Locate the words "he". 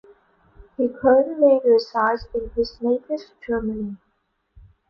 0.77-0.87